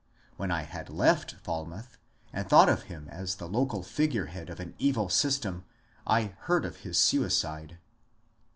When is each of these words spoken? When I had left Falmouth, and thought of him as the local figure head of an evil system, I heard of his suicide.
When 0.35 0.49
I 0.49 0.63
had 0.63 0.89
left 0.89 1.35
Falmouth, 1.43 1.95
and 2.33 2.49
thought 2.49 2.69
of 2.69 2.85
him 2.89 3.07
as 3.09 3.35
the 3.35 3.47
local 3.47 3.83
figure 3.83 4.25
head 4.25 4.49
of 4.49 4.59
an 4.59 4.73
evil 4.79 5.09
system, 5.09 5.63
I 6.07 6.33
heard 6.39 6.65
of 6.65 6.77
his 6.77 6.97
suicide. 6.97 7.77